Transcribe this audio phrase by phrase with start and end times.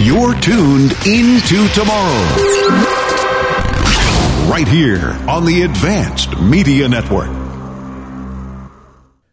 [0.00, 2.22] You're tuned into tomorrow.
[4.48, 7.28] Right here on the Advanced Media Network.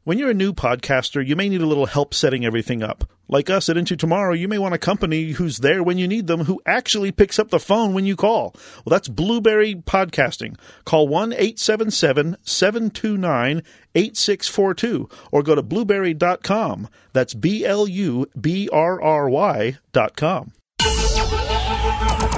[0.05, 3.07] When you're a new podcaster, you may need a little help setting everything up.
[3.27, 6.27] Like us at Into Tomorrow, you may want a company who's there when you need
[6.27, 8.53] them, who actually picks up the phone when you call.
[8.83, 10.57] Well, that's Blubrry Podcasting.
[10.85, 13.63] Call 1 877 729
[13.95, 16.87] 8642 or go to blubrry.com.
[17.13, 20.51] That's B L U B R R Y.com.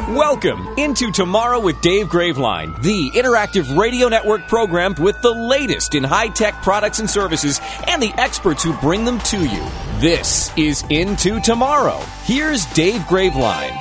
[0.07, 6.03] Welcome into Tomorrow with Dave Graveline, the interactive radio network programmed with the latest in
[6.05, 9.67] high tech products and services and the experts who bring them to you.
[9.99, 11.99] This is Into Tomorrow.
[12.23, 13.77] Here's Dave Graveline.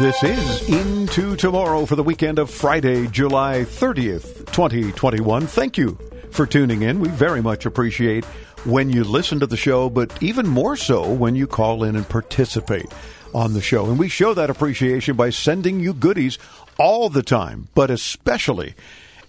[0.00, 5.46] This is Into Tomorrow for the weekend of Friday, July 30th, 2021.
[5.46, 5.96] Thank you
[6.32, 6.98] for tuning in.
[6.98, 8.24] We very much appreciate
[8.64, 12.08] when you listen to the show, but even more so when you call in and
[12.08, 12.92] participate
[13.34, 13.86] on the show.
[13.86, 16.38] And we show that appreciation by sending you goodies
[16.78, 18.74] all the time, but especially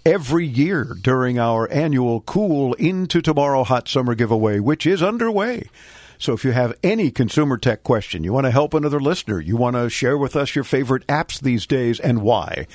[0.04, 5.68] every year during our annual Cool Into Tomorrow Hot Summer giveaway, which is underway.
[6.18, 9.56] So if you have any consumer tech question, you want to help another listener, you
[9.56, 12.66] want to share with us your favorite apps these days and why,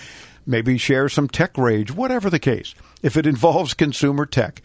[0.46, 2.74] maybe share some tech rage, whatever the case.
[3.02, 4.62] If it involves consumer tech,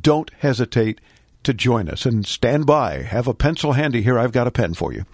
[0.00, 1.00] don't hesitate
[1.44, 3.02] to join us and stand by.
[3.02, 4.18] Have a pencil handy here.
[4.18, 5.04] I've got a pen for you.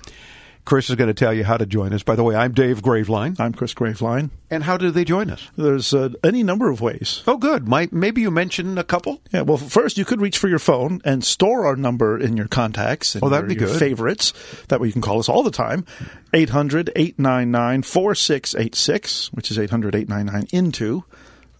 [0.65, 2.03] Chris is going to tell you how to join us.
[2.03, 3.39] By the way, I'm Dave Graveline.
[3.39, 4.31] I'm Chris Graveline.
[4.51, 5.47] And how do they join us?
[5.59, 7.23] There's uh, any number of ways.
[7.27, 7.69] Oh, good.
[7.69, 9.21] Might, maybe you mentioned a couple?
[9.31, 12.49] Yeah, well, first, you could reach for your phone and store our number in your
[12.49, 13.79] contacts and Oh, that'd your, be your good.
[13.79, 14.33] favorites.
[14.69, 15.85] That way you can call us all the time.
[16.33, 21.05] 800 899 4686, which is 800 899 INTO.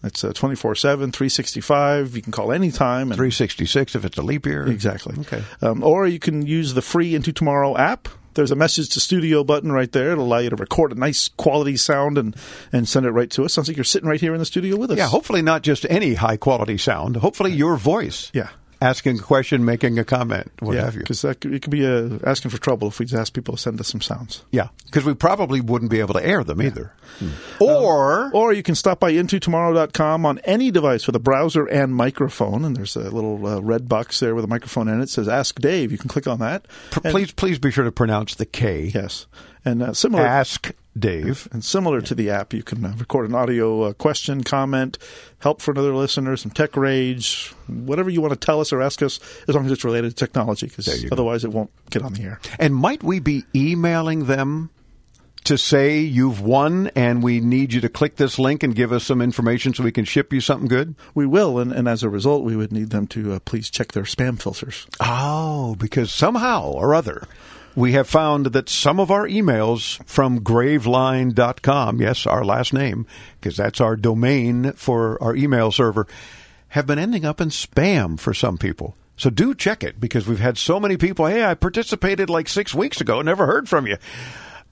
[0.01, 2.15] That's uh, 24 7, 365.
[2.15, 3.11] You can call anytime.
[3.11, 4.67] And 366 if it's a leap year.
[4.67, 5.15] Exactly.
[5.19, 5.43] Okay.
[5.61, 8.07] Um, or you can use the free Into Tomorrow app.
[8.35, 10.11] There's a message to studio button right there.
[10.11, 12.35] It'll allow you to record a nice quality sound and,
[12.71, 13.53] and send it right to us.
[13.53, 14.97] Sounds like you're sitting right here in the studio with us.
[14.97, 17.17] Yeah, hopefully not just any high quality sound.
[17.17, 18.31] Hopefully your voice.
[18.33, 18.49] Yeah.
[18.81, 20.99] Asking a question, making a comment, what yeah, have you.
[21.01, 23.79] because it could be uh, asking for trouble if we just ask people to send
[23.79, 24.43] us some sounds.
[24.51, 26.91] Yeah, because we probably wouldn't be able to air them either.
[27.59, 32.65] Or Or you can stop by intotomorrow.com on any device with a browser and microphone.
[32.65, 35.03] And there's a little uh, red box there with a microphone in it.
[35.03, 35.91] It says Ask Dave.
[35.91, 36.65] You can click on that.
[36.91, 38.91] p- And- please, please be sure to pronounce the K.
[38.93, 39.27] Yes.
[39.63, 40.25] And uh, similar.
[40.25, 41.47] Ask Dave.
[41.51, 44.97] And similar to the app, you can uh, record an audio uh, question, comment,
[45.39, 49.01] help for another listener, some tech rage, whatever you want to tell us or ask
[49.01, 51.13] us, as long as it's related to technology, because you go.
[51.13, 52.39] otherwise it won't get on the air.
[52.59, 54.69] And might we be emailing them
[55.43, 59.03] to say you've won and we need you to click this link and give us
[59.03, 60.95] some information so we can ship you something good?
[61.13, 63.91] We will, and, and as a result, we would need them to uh, please check
[63.91, 64.87] their spam filters.
[64.99, 67.27] Oh, because somehow or other
[67.75, 73.05] we have found that some of our emails from graveline.com, yes, our last name,
[73.39, 76.07] because that's our domain for our email server,
[76.69, 78.95] have been ending up in spam for some people.
[79.17, 82.73] So do check it because we've had so many people, hey, I participated like six
[82.73, 83.97] weeks ago, never heard from you.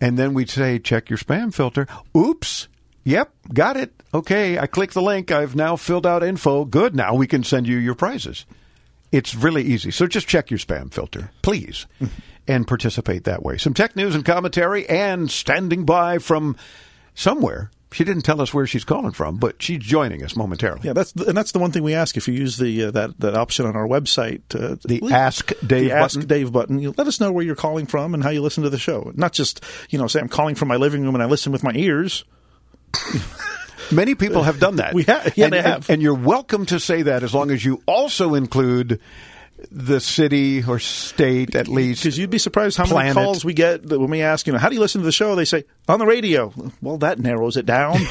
[0.02, 1.88] And then we'd say, check your spam filter.
[2.16, 2.68] Oops.
[3.06, 3.94] Yep, got it.
[4.14, 5.32] Okay, I clicked the link.
[5.32, 6.66] I've now filled out info.
[6.66, 6.96] Good.
[6.96, 8.46] Now we can send you your prizes.
[9.12, 9.92] It's really easy.
[9.92, 11.86] So just check your spam filter, please,
[12.48, 13.58] and participate that way.
[13.58, 16.56] Some tech news and commentary, and standing by from
[17.16, 17.72] somewhere.
[17.92, 20.82] She didn't tell us where she's calling from, but she's joining us momentarily.
[20.84, 22.18] Yeah, that's the, and that's the one thing we ask.
[22.18, 25.50] If you use the uh, that that option on our website, uh, The leave- Ask
[25.60, 26.28] Dave the Ask button.
[26.28, 28.72] Dave button, you let us know where you're calling from and how you listen to
[28.72, 29.12] the show.
[29.14, 31.64] Not just you know say I'm calling from my living room and I listen with
[31.64, 32.24] my ears.
[33.92, 34.94] Many people have done that.
[34.96, 35.90] We have- yeah, and, they and- have.
[35.90, 39.00] And, you're welcome to say that as long as you also include
[39.72, 42.04] the city or state at least.
[42.04, 43.16] Because you'd be surprised how Planet.
[43.16, 45.12] many calls we get when we ask, you know, how do you listen to the
[45.12, 45.36] show?
[45.36, 46.54] They say on the radio.
[46.82, 47.98] Well, that narrows it down.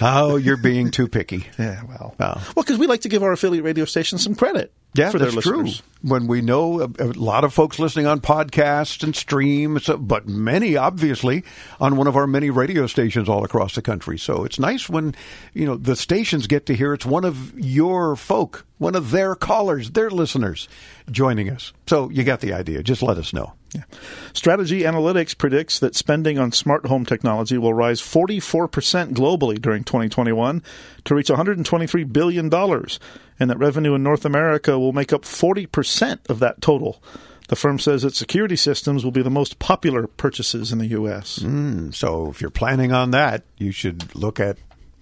[0.00, 1.46] Oh, you're being too picky.
[1.58, 2.34] yeah, well, Oh.
[2.54, 4.72] well, because we like to give our affiliate radio stations some credit.
[4.94, 5.78] Yeah, for their that's listeners.
[5.78, 5.86] true.
[6.02, 10.76] When we know a, a lot of folks listening on podcasts and streams, but many
[10.76, 11.44] obviously
[11.80, 14.16] on one of our many radio stations all across the country.
[14.18, 15.14] So it's nice when
[15.52, 19.34] you know the stations get to hear it's one of your folk, one of their
[19.34, 20.68] callers, their listeners
[21.10, 21.72] joining us.
[21.86, 22.82] So you got the idea.
[22.82, 23.52] Just let us know.
[23.74, 23.82] Yeah.
[24.32, 30.62] Strategy Analytics predicts that spending on smart home technology will rise 44% globally during 2021
[31.04, 32.48] to reach $123 billion,
[33.38, 37.02] and that revenue in North America will make up 40% of that total.
[37.48, 41.36] The firm says that security systems will be the most popular purchases in the U.S.
[41.42, 44.58] Hmm, so if you're planning on that, you should look at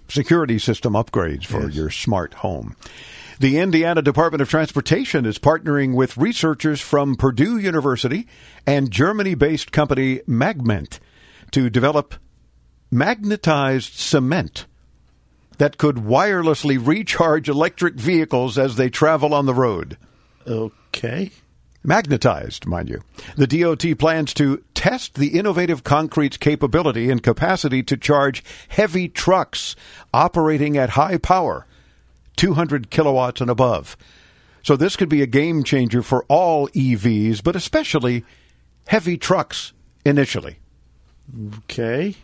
[0.09, 1.75] security system upgrades for Yes.
[1.75, 2.77] your smart home.
[3.41, 8.29] The Indiana Department of Transportation is partnering with researchers from Purdue University
[8.67, 11.01] and Germany based company Magment
[11.53, 12.15] to develop
[12.91, 14.67] magnetized cement
[15.59, 19.97] that could wirelessly recharge electric vehicles as they travel on the road.
[20.47, 21.31] Okay.
[21.83, 23.03] Magnetized, mind you.
[23.37, 29.77] The DOT plans to test the innovative concrete's capability and capacity to charge heavy trucks
[30.13, 31.67] operating at high power
[32.37, 33.97] 200 kilowatts and above.
[34.63, 38.25] So this could be a game changer for all EVs, but especially
[38.87, 39.75] heavy trucks
[40.07, 40.57] initially.
[41.59, 42.17] Okay.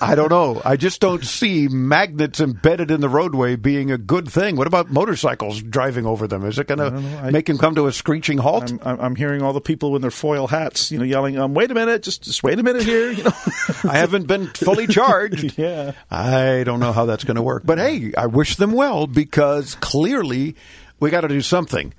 [0.00, 0.60] I don't know.
[0.64, 4.56] I just don't see magnets embedded in the roadway being a good thing.
[4.56, 6.44] What about motorcycles driving over them?
[6.44, 8.72] Is it going to make them come to a screeching halt?
[8.82, 11.70] I'm, I'm, hearing all the people in their foil hats, you know, yelling, um, "Wait
[11.70, 12.02] a minute!
[12.02, 13.32] Just just wait a minute here!" You know.
[13.84, 15.58] I haven't been fully charged.
[15.58, 15.92] yeah.
[16.10, 17.62] I don't know how that's going to work.
[17.64, 20.56] But hey, I wish them well because clearly
[21.00, 21.94] we got to do something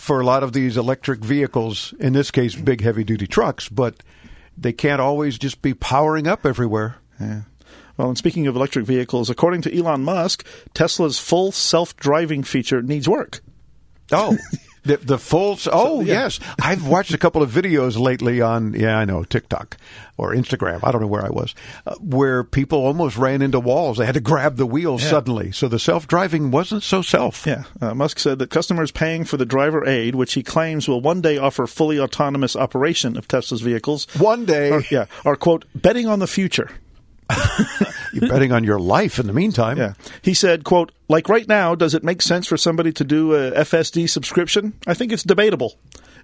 [0.00, 3.96] for a lot of these electric vehicles, in this case, big heavy duty trucks, but
[4.60, 6.96] they can't always just be powering up everywhere.
[7.18, 7.42] Yeah.
[7.96, 12.82] Well, and speaking of electric vehicles, according to Elon Musk, Tesla's full self driving feature
[12.82, 13.40] needs work.
[14.12, 14.36] Oh.
[14.82, 15.58] The, the full.
[15.70, 16.14] Oh yeah.
[16.24, 19.76] yes, I've watched a couple of videos lately on yeah I know TikTok
[20.16, 20.80] or Instagram.
[20.82, 21.54] I don't know where I was,
[21.86, 23.98] uh, where people almost ran into walls.
[23.98, 25.10] They had to grab the wheels Yeah.
[25.10, 25.52] suddenly.
[25.52, 27.46] So the self driving wasn't so self.
[27.46, 27.64] Yeah.
[27.80, 31.20] Uh, Musk said that customers paying for the driver aid, which he claims will one
[31.20, 36.06] day offer fully autonomous operation of Tesla's vehicles, One day, are, yeah, are, quote, betting
[36.06, 36.70] on the future.
[38.12, 39.78] you're betting on your life in the meantime.
[39.78, 39.94] Yeah.
[40.22, 43.52] He said, quote, like right now, does it make sense for somebody to do a
[43.52, 44.74] FSD subscription?
[44.86, 45.76] I think it's debatable.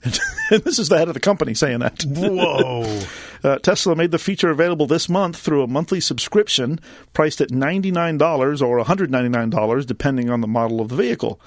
[0.48, 2.04] And this is the head of the company saying that.
[2.04, 3.02] Whoa.
[3.44, 6.80] Uh, Tesla made the feature available this month through a monthly subscription
[7.12, 11.38] priced at $99 or $199, depending on the model of the vehicle.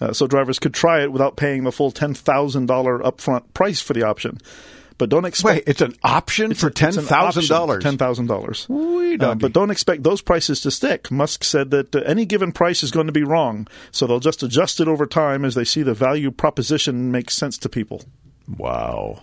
[0.00, 2.66] Uh, so drivers could try it without paying the full $10,000
[3.00, 4.38] upfront price for the option.
[4.98, 5.54] But don't expect.
[5.54, 7.84] Wait, it's an option for ten It's an thousand dollars.
[7.84, 8.68] $10,000.
[8.68, 9.38] Wee Uh, doggy.
[9.40, 11.10] but don't expect those prices to stick.
[11.10, 14.42] Musk said that uh, any given price is going to be wrong, so they'll just
[14.42, 18.02] adjust it over time as they see the value proposition makes sense to people.
[18.56, 19.22] Wow.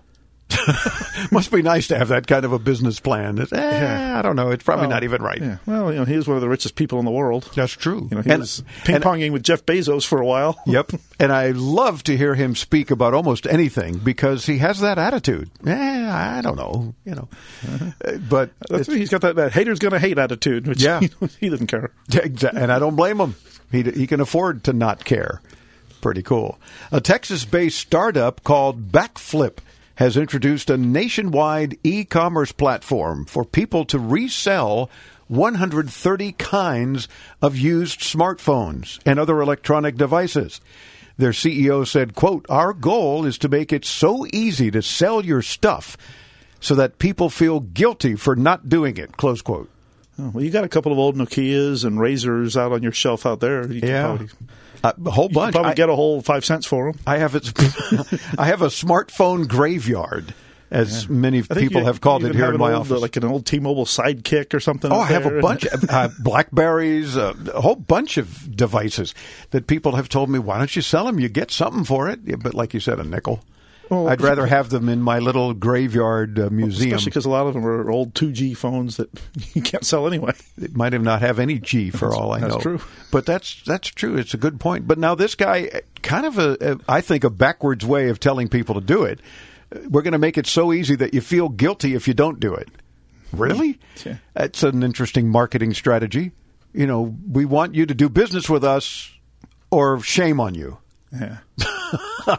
[1.32, 3.40] Must be nice to have that kind of a business plan.
[3.52, 4.52] Eh, I don't know.
[4.52, 5.42] It's probably not even right.
[5.42, 5.58] Yeah.
[5.66, 7.50] Well, you know, he is one of the richest people in the world.
[7.56, 8.08] That's true.
[8.12, 10.58] You know, he And- was ping ponging with Jeff Bezos for a while.
[10.68, 10.92] Yep.
[11.20, 15.50] And I love to hear him speak about almost anything because he has that attitude.
[15.66, 17.30] Eh, I don't know, you know.
[18.04, 18.52] Uh, But
[18.88, 21.00] he's got that, that haters gonna hate attitude, which Yeah.
[21.40, 21.92] he doesn't care.
[22.54, 23.36] And I don't blame him.
[23.72, 25.42] He he can afford to not care.
[26.02, 26.60] Pretty cool.
[26.92, 29.58] A Texas-based startup called Backflip
[29.96, 34.90] has introduced a nationwide e-commerce platform for people to resell
[35.28, 37.08] 130 kinds
[37.42, 40.62] of used smartphones and other electronic devices.
[41.18, 45.42] Their CEO said, quote, "Our goal is to make it so easy to sell your
[45.42, 45.98] stuff
[46.60, 49.70] so that people feel guilty for not doing it." Close quote.
[50.20, 53.26] Oh, well, you got a couple of old Nokias and Razrs out on your shelf
[53.26, 53.70] out there.
[53.72, 54.04] You Yeah.
[54.06, 54.28] probably,
[54.84, 55.54] Uh, a whole bunch.
[55.54, 57.02] probably I- get a whole five cents for them.
[57.08, 57.52] I have it.
[58.38, 60.34] I have a smartphone graveyard,
[60.72, 63.02] as many people you- have called it here in my old, office.
[63.02, 64.92] like an old T-Mobile Sidekick or something.
[64.92, 65.40] Oh, I have there.
[65.40, 69.14] a bunch of uh, Blackberries, uh, a whole bunch of devices
[69.52, 71.20] that people have told me, why don't you sell them?
[71.20, 72.20] You get something for it.
[72.24, 73.44] Yeah, but like you said, a nickel.
[73.92, 76.94] Oh, I'd rather have them in my little graveyard uh, museum.
[76.94, 79.10] Especially because a lot of them are old 2G phones that
[79.54, 80.34] you can't sell anyway.
[80.60, 82.56] It might have not have any G for all I that's know.
[82.56, 82.80] That's true.
[83.12, 84.18] But that's that's true.
[84.18, 84.88] It's a good point.
[84.88, 88.20] But now this guy, uh, kind of a, a I think a backwards way of
[88.20, 89.20] telling people to do it.
[89.74, 92.40] Uh, We're going to make it so easy that you feel guilty if you don't
[92.40, 92.70] do it.
[93.32, 93.80] Really?
[94.06, 94.18] Yeah.
[94.34, 96.32] That's an interesting marketing strategy.
[96.74, 99.12] You know, we want you to do business with us,
[99.72, 100.78] or shame on you.
[101.12, 101.38] Yeah.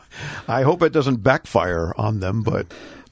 [0.48, 2.66] I hope it doesn't backfire on them, but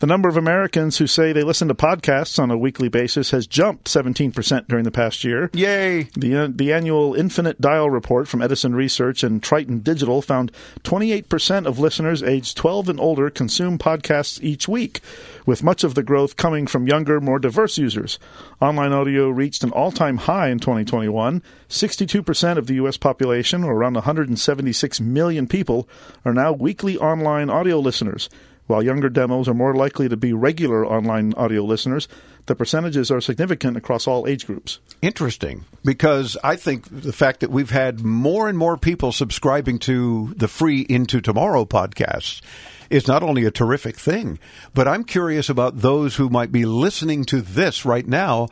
[0.04, 3.46] The number of Americans who say they listen to podcasts on a weekly basis has
[3.46, 5.48] jumped 17% during the past year.
[5.54, 6.10] yay!
[6.14, 11.64] The, uh, the annual Infinite Dial report from Edison Research and Triton Digital found 28%
[11.64, 15.00] of listeners aged 12 and older consume podcasts each week,
[15.46, 18.18] with much of the growth coming from younger, more diverse users.
[18.60, 21.42] Online audio reached an all time high in 2021.
[21.70, 22.98] 62% of the U.S.
[22.98, 25.88] population, or around 176 million people,
[26.26, 28.28] are now weekly online audio listeners.
[28.66, 32.08] While younger demos are more likely to be regular online audio listeners,
[32.46, 34.80] the percentages are significant across all age groups.
[35.02, 40.32] Interesting, because I think the fact that we've had more and more people subscribing to
[40.36, 42.40] the free Into Tomorrow podcasts
[42.88, 44.38] is not only a terrific thing,
[44.72, 48.48] but I'm curious about those who might be listening to this right now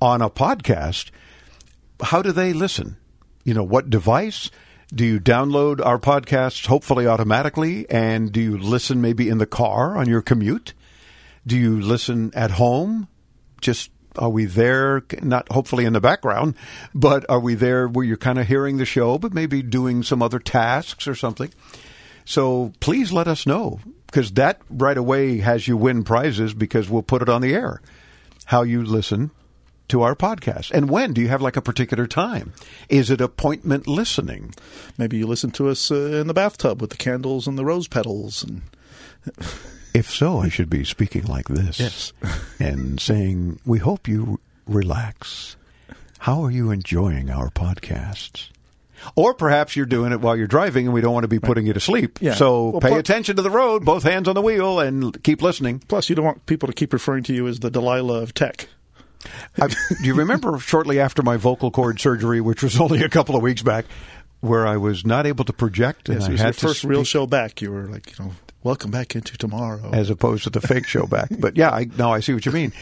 [0.00, 1.10] on a podcast.
[2.02, 2.96] How do they listen?
[3.44, 4.50] You know, what device?
[4.92, 7.88] Do you download our podcasts hopefully automatically?
[7.88, 10.74] And do you listen maybe in the car on your commute?
[11.46, 13.08] Do you listen at home?
[13.60, 15.02] Just are we there?
[15.22, 16.54] Not hopefully in the background,
[16.94, 20.22] but are we there where you're kind of hearing the show, but maybe doing some
[20.22, 21.52] other tasks or something?
[22.24, 27.02] So please let us know because that right away has you win prizes because we'll
[27.02, 27.80] put it on the air.
[28.46, 29.30] How you listen
[29.88, 30.70] to our podcast.
[30.70, 31.12] And when?
[31.12, 32.52] Do you have like a particular time?
[32.88, 34.54] Is it appointment listening?
[34.98, 37.88] Maybe you listen to us uh, in the bathtub with the candles and the rose
[37.88, 38.42] petals.
[38.42, 38.62] And
[39.94, 41.80] if so, I should be speaking like this.
[41.80, 42.12] Yes.
[42.58, 45.56] and saying, We hope you relax.
[46.20, 48.48] How are you enjoying our podcasts?
[49.16, 51.66] Or perhaps you're doing it while you're driving and we don't want to be putting
[51.66, 52.18] you to sleep.
[52.22, 52.32] Yeah.
[52.34, 55.42] So Well, pay plus- attention to the road, both hands on the wheel, and keep
[55.42, 55.80] listening.
[55.80, 58.68] plus, you don't want people to keep referring to you as the Delilah of tech.
[59.60, 63.36] I, do you remember shortly after my vocal cord surgery, which was only a couple
[63.36, 63.84] of weeks back,
[64.40, 66.84] where I was not able to project and Yes, I it was had your first
[66.84, 67.62] real show back.
[67.62, 69.90] You were like, you know, welcome back into tomorrow.
[69.92, 71.28] as opposed to the fake show back.
[71.38, 72.72] But yeah, I, now I see what you mean.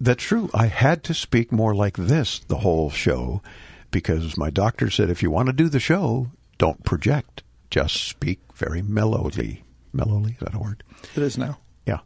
[0.00, 0.48] That's true.
[0.54, 3.42] I had to speak more like this the whole show
[3.90, 7.42] because my doctor said if you want to do the show, don't project.
[7.70, 9.62] Just speak very mellowly.
[9.94, 10.82] Mellowly, is that a word?
[11.16, 11.58] it is now.
[11.86, 12.00] Yeah,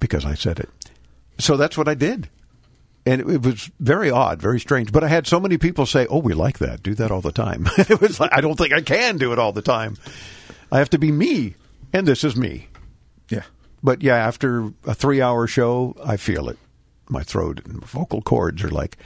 [0.00, 0.68] because I said it.
[1.38, 2.28] So that's what I did.
[3.06, 4.92] And it, was very odd, very strange.
[4.92, 6.82] But I had so many people say, "Oh, we like that.
[6.82, 9.38] Do that all the time." it was like I don't think I can do it
[9.38, 9.96] all the time.
[10.70, 11.54] I have to be me,
[11.92, 12.68] and this is me.
[13.28, 13.44] Yeah.
[13.82, 16.58] But yeah, after a three-hour show, I feel it.
[17.08, 18.98] My throat and vocal cords are like,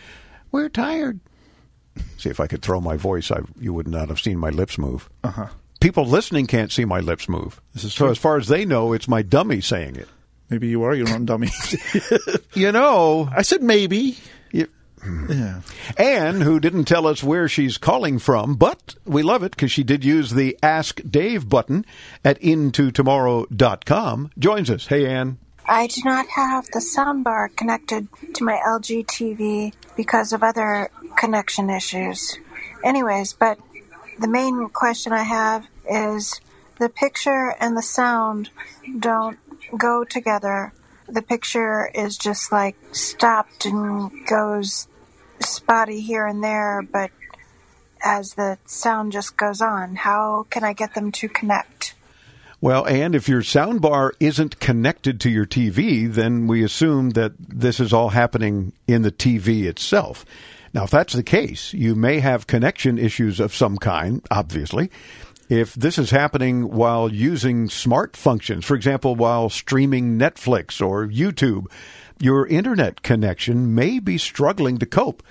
[0.50, 1.20] "We're tired."
[2.18, 3.30] See if I could throw my voice.
[3.30, 5.08] I you would not have seen my lips move.
[5.22, 5.46] Uh-huh.
[5.80, 7.60] People listening can't see my lips move.
[7.76, 10.08] So as far as they know, it's my dummy saying it.
[10.50, 11.48] Maybe you are your own dummy.
[12.54, 14.16] You know, I said maybe.
[14.52, 14.68] you-
[15.28, 15.60] Yeah.
[15.98, 19.82] Anne, who didn't tell us where she's calling from, but we love it because she
[19.82, 21.84] did use the Ask Dave button
[22.24, 24.86] at intotomorrow.com, joins us.
[24.86, 25.38] Hey, Anne.
[25.66, 31.70] I do not have the soundbar connected to my LG TV because of other connection
[31.70, 32.38] issues.
[32.84, 33.58] Anyways, but
[34.20, 36.40] the main question I have is
[36.78, 38.50] the picture and the sound
[38.98, 39.38] don't
[39.76, 40.72] go together.
[41.08, 44.88] The picture is just like stopped and goes
[45.40, 47.10] spotty here and there, but
[48.02, 51.94] as the sound just goes on, how can I get them to connect?
[52.60, 57.78] Well, and if your soundbar isn't connected to your TV, then we assume that this
[57.78, 60.24] is all happening in the TV itself.
[60.72, 64.90] Now, if that's the case, you may have connection issues of some kind, obviously.
[65.48, 71.66] If this is happening while using smart functions, for example, while streaming Netflix or YouTube,
[72.18, 75.22] your internet connection may be struggling to cope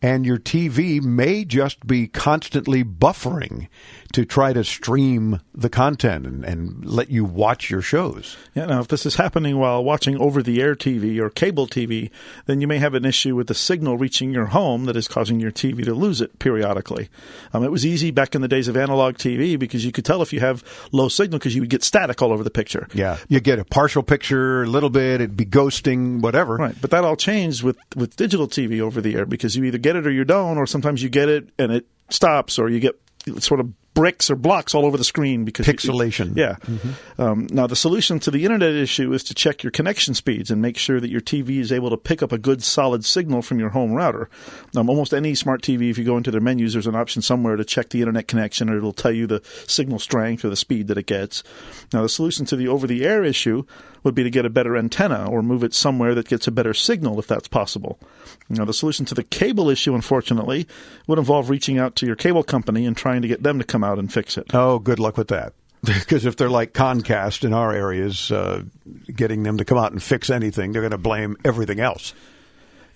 [0.00, 3.68] and your TV may just be constantly buffering
[4.12, 8.36] to try to stream the content and, and let you watch your shows.
[8.54, 12.10] Yeah, now if this is happening while watching over the air TV or cable TV,
[12.46, 15.40] then you may have an issue with the signal reaching your home that is causing
[15.40, 17.08] your TV to lose it periodically.
[17.52, 20.22] Um, it was easy back in the days of analog TV because you could tell
[20.22, 22.88] if you have low signal because you would get static all over the picture.
[22.94, 26.56] Yeah, you get a partial picture, a little bit, it'd be ghosting, whatever.
[26.56, 29.78] Right, but that all changed with, with digital TV over the air because you either
[29.78, 32.80] get it or you don't, or sometimes you get it and it stops, or you
[32.80, 33.00] get
[33.38, 36.36] sort of bricks or blocks all over the screen because you- Pixelation.
[36.36, 36.56] yeah.
[37.18, 40.62] Um, now the solution to the internet issue is to check your connection speeds and
[40.62, 43.58] make sure that your TV is able to pick up a good solid signal from
[43.58, 44.30] your home router.
[44.76, 47.56] Um, almost any smart TV, if you go into their menus, there's an option somewhere
[47.56, 50.86] to check the internet connection, and it'll tell you the signal strength or the speed
[50.88, 51.42] that it gets.
[51.92, 53.64] Now the solution to the over-the-air issue
[54.04, 56.72] would be to get a better antenna or move it somewhere that gets a better
[56.72, 57.98] signal if that's possible.
[58.50, 60.66] Now, the solution to the cable issue, unfortunately,
[61.06, 63.82] would involve reaching out to your cable company and trying to get them to come
[63.82, 64.52] out and fix it.
[64.52, 65.52] Oh, good luck with that.
[65.84, 68.64] Because if they're like Comcast in our areas, uh,
[69.14, 72.14] getting them to come out and fix anything, they're going to blame everything else.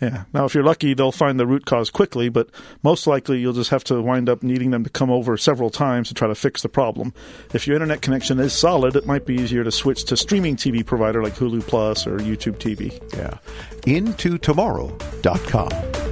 [0.02, 0.24] Yeah.
[0.34, 2.48] Now, if you're lucky, they'll find the root cause quickly, but
[2.82, 6.08] most likely you'll just have to wind up needing them to come over several times
[6.08, 7.14] to try to fix the problem.
[7.54, 10.84] If your internet connection is solid, it might be easier to switch to streaming TV
[10.84, 13.00] provider like Hulu Plus or YouTube TV.
[13.16, 13.38] Yeah.
[13.82, 16.11] Intotomorrow.com.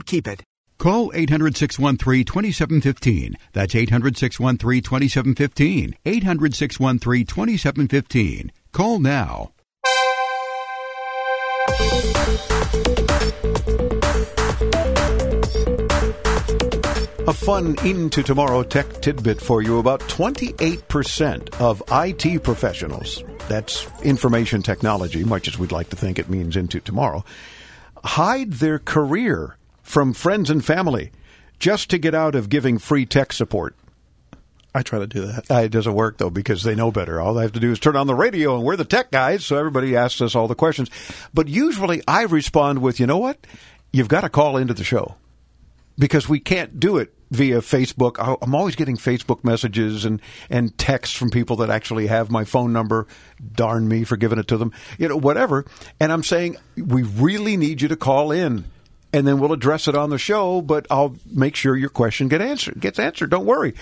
[0.00, 0.42] keep it.
[0.78, 3.36] Call 800 613 2715.
[3.52, 5.96] That's 800 613 2715.
[6.04, 8.52] 800 613 2715.
[8.72, 9.52] Call now.
[17.26, 19.78] A fun into tomorrow tech tidbit for you.
[19.78, 26.28] About 28% of IT professionals, that's information technology, much as we'd like to think it
[26.28, 27.24] means into tomorrow,
[28.04, 31.12] hide their career from friends and family
[31.60, 33.76] just to get out of giving free tech support.
[34.74, 35.48] I try to do that.
[35.48, 37.20] Uh, it doesn't work though because they know better.
[37.20, 39.46] All they have to do is turn on the radio, and we're the tech guys,
[39.46, 40.90] so everybody asks us all the questions.
[41.32, 43.46] But usually, I respond with, "You know what?
[43.92, 45.14] You've got to call into the show
[45.96, 48.16] because we can't do it via Facebook.
[48.42, 52.72] I'm always getting Facebook messages and and texts from people that actually have my phone
[52.72, 53.06] number.
[53.54, 55.64] Darn me for giving it to them, you know, whatever.
[56.00, 58.64] And I'm saying we really need you to call in."
[59.14, 62.40] And then we'll address it on the show, but I'll make sure your question get
[62.42, 63.30] answered, gets answered.
[63.30, 63.74] Don't worry.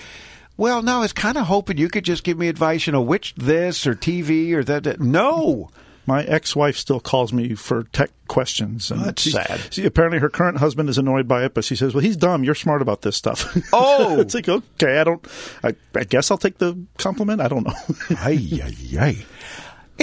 [0.57, 3.01] Well, no, I was kind of hoping you could just give me advice, you know,
[3.01, 4.83] which this or TV or that.
[4.83, 4.99] that.
[5.01, 5.71] No.
[6.05, 8.91] My ex-wife still calls me for tech questions.
[8.91, 9.73] And That's sad.
[9.73, 12.43] she- apparently, her current husband is annoyed by it, but she says, "Well, he's dumb.
[12.43, 14.19] You're smart about this stuff." Oh.
[14.19, 15.25] it's like okay, I don't.
[15.63, 17.39] I, I guess I'll take the compliment.
[17.41, 17.73] I don't know.
[18.19, 19.25] Ay, ay, ay.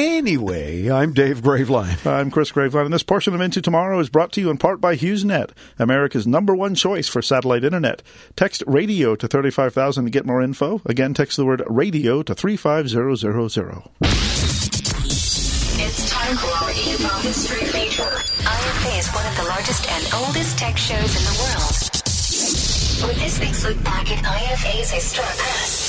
[0.00, 2.06] Anyway, I'm Dave Graveline.
[2.10, 4.80] I'm Chris Graveline, and this portion of Into Tomorrow is brought to you in part
[4.80, 8.02] by HughesNet, America's number one choice for satellite internet.
[8.34, 10.80] Text radio to 35000 to get more info.
[10.86, 13.10] Again, text the word radio to 35000.
[15.82, 18.02] It's time for our Info History feature.
[18.02, 21.76] IFA is one of the largest and oldest tech shows in the world.
[23.06, 25.79] With this week's look back at IFA's historic past.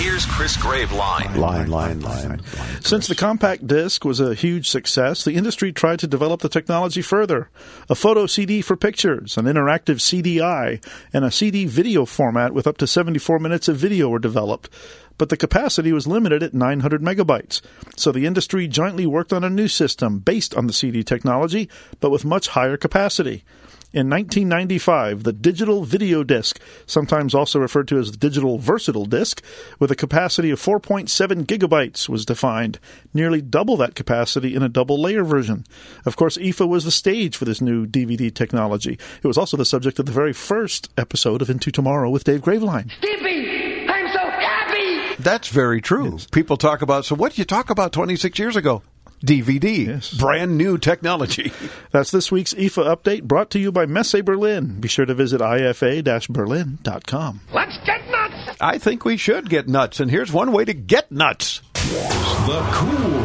[0.00, 1.36] Here's Chris Graveline.
[1.36, 2.40] Line, line, line.
[2.80, 7.02] Since the compact disc was a huge success, the industry tried to develop the technology
[7.02, 7.50] further.
[7.90, 10.82] A photo CD for pictures, an interactive CDI,
[11.12, 14.70] and a CD video format with up to 74 minutes of video were developed.
[15.18, 17.60] But the capacity was limited at 900 megabytes.
[17.94, 21.68] So the industry jointly worked on a new system based on the CD technology,
[22.00, 23.44] but with much higher capacity.
[23.92, 29.42] In 1995, the digital video disc, sometimes also referred to as the digital versatile disc,
[29.80, 32.78] with a capacity of 4.7 gigabytes, was defined,
[33.12, 35.64] nearly double that capacity in a double layer version.
[36.06, 38.96] Of course, IFA was the stage for this new DVD technology.
[39.24, 42.42] It was also the subject of the very first episode of Into Tomorrow with Dave
[42.42, 42.92] Graveline.
[42.92, 45.16] Skippy, I'm so happy!
[45.20, 46.16] That's very true.
[46.30, 48.82] People talk about, so what did you talk about 26 years ago?
[49.24, 50.18] DVD.
[50.18, 51.52] Brand new technology.
[51.90, 54.80] That's this week's IFA update brought to you by Messe Berlin.
[54.80, 57.40] Be sure to visit ifa-berlin.com.
[57.52, 58.56] Let's get nuts!
[58.60, 61.60] I think we should get nuts, and here's one way to get nuts.
[61.74, 63.20] The cool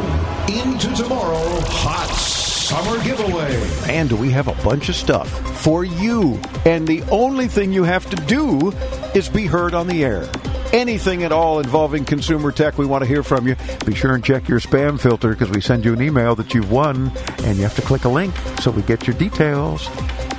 [0.48, 3.56] into tomorrow hot summer giveaway.
[3.88, 5.30] And we have a bunch of stuff
[5.62, 6.40] for you.
[6.66, 8.72] And the only thing you have to do
[9.14, 10.28] is be heard on the air.
[10.76, 13.56] Anything at all involving consumer tech, we want to hear from you.
[13.86, 16.70] Be sure and check your spam filter because we send you an email that you've
[16.70, 17.14] won,
[17.46, 19.88] and you have to click a link so we get your details.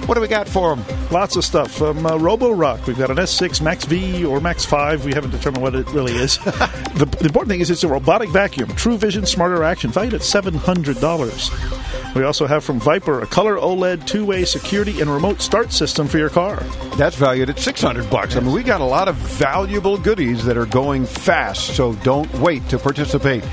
[0.07, 0.85] What do we got for them?
[1.11, 2.87] Lots of stuff from uh, Roborock.
[2.87, 5.05] We've got an S6 Max V or Max 5.
[5.05, 6.39] We haven't determined what it really is.
[6.45, 10.21] the, the important thing is it's a robotic vacuum, True Vision Smarter Action, valued at
[10.21, 12.15] $700.
[12.15, 16.19] We also have from Viper a color OLED two-way security and remote start system for
[16.19, 16.57] your car.
[16.97, 18.37] That's valued at 600 bucks.
[18.37, 22.33] I mean, we got a lot of valuable goodies that are going fast, so don't
[22.35, 23.45] wait to participate.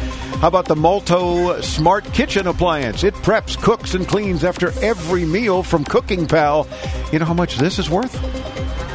[0.43, 3.03] How about the Multo Smart Kitchen Appliance?
[3.03, 6.27] It preps, cooks, and cleans after every meal from Cooking
[7.11, 8.13] You know how much this is worth?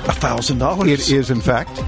[0.09, 0.89] A thousand dollars.
[0.91, 1.81] It is, in fact.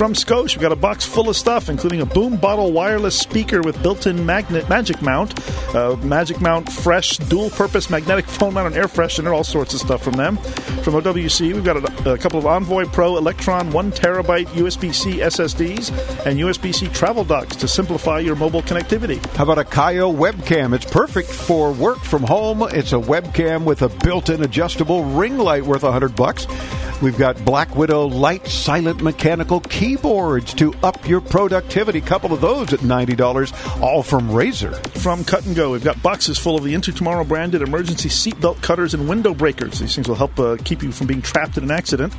[0.00, 3.60] From Scosche, we've got a box full of stuff, including a boom bottle wireless speaker
[3.60, 5.38] with built-in magnet magic mount,
[5.74, 10.02] uh, magic mount fresh dual-purpose magnetic phone mount and air freshener, all sorts of stuff
[10.02, 10.38] from them.
[10.38, 15.90] From OWC, we've got a, a couple of Envoy Pro Electron one terabyte USB-C SSDs
[16.24, 19.22] and USB-C travel docks to simplify your mobile connectivity.
[19.36, 20.74] How about a Kiyo webcam?
[20.74, 22.62] It's perfect for work from home.
[22.72, 26.46] It's a webcam with a built-in adjustable ring light worth 100 bucks.
[27.02, 29.60] We've got BlackWidow Lite silent mechanical
[29.90, 32.00] keyboards to up your productivity.
[32.00, 34.76] Couple of those at $90, all from Razer.
[34.98, 38.62] From Cut and Go, we've got boxes full of the Into Tomorrow branded emergency seatbelt
[38.62, 39.80] cutters and window breakers.
[39.80, 42.14] These things will help uh, keep you from being trapped in an accident.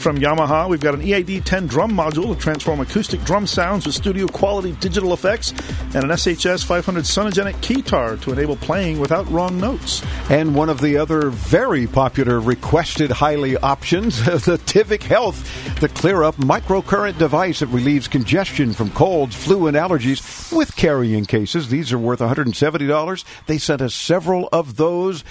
[0.00, 3.94] From Yamaha, we've got an EAD 10 drum module to transform acoustic drum sounds with
[3.94, 5.50] studio quality digital effects,
[5.94, 10.02] and an SHS 500 Sonogenic keytar to enable playing without wrong notes.
[10.30, 16.22] And one of the other very popular requested highly options, the Tivic Health, the Clear
[16.22, 21.68] Up microcurrent device that relieves congestion from colds, flu, and allergies with carrying cases.
[21.68, 23.24] These are worth $170.
[23.46, 25.24] They sent us several of those.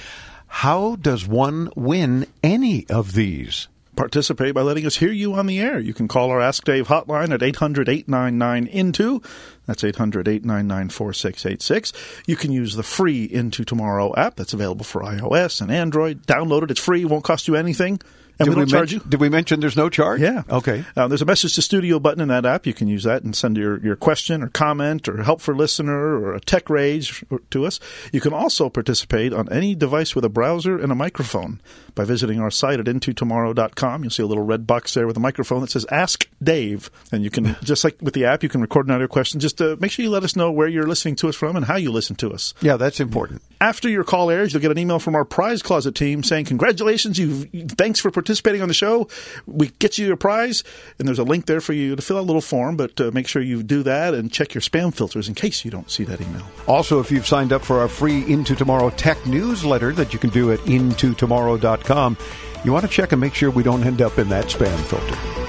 [0.47, 3.67] How does one win any of these?
[3.99, 5.77] participate by letting us hear you on the air.
[5.77, 9.21] You can call our Ask Dave hotline at 800 899 INTO.
[9.65, 11.93] That's 800 899 4686.
[12.25, 16.25] You can use the free Into Tomorrow app that's available for iOS and Android.
[16.25, 16.71] Download it.
[16.71, 17.01] It's free.
[17.01, 17.99] It won't cost you anything.
[18.39, 18.99] And did we we charge you.
[18.99, 20.21] Did we mention there's no charge?
[20.21, 20.43] Yeah.
[20.49, 20.85] Okay.
[20.95, 22.65] Uh, there's a message to studio button in that app.
[22.65, 25.93] You can use that and send your, your question or comment or help for listener
[25.93, 27.81] or a tech rage to us.
[28.13, 31.59] You can also participate on any device with a browser and a microphone
[31.95, 34.03] by visiting our site at intotomorrow.com.
[34.03, 36.89] You'll see a little red box there with a microphone that says Ask Dave.
[37.11, 39.41] And you can, just like with the app, you can record an audio question.
[39.41, 41.65] Just uh, make sure you let us know where you're listening to us from and
[41.65, 42.53] how you listen to us.
[42.61, 43.41] Yeah, that's important.
[43.59, 47.19] After your call airs, you'll get an email from our prize closet team saying, Congratulations,
[47.19, 48.28] you thanks for participating
[48.61, 49.07] on the show.
[49.45, 50.63] We get you your prize,
[50.97, 53.11] and there's a link there for you to fill out a little form, but uh,
[53.13, 56.03] make sure you do that and check your spam filters in case you don't see
[56.03, 56.45] that email.
[56.67, 60.29] Also, if you've signed up for our free Into Tomorrow tech newsletter that you can
[60.29, 62.17] do at intotomorrow.com,
[62.63, 65.48] you want to check and make sure we don't end up in that spam filter.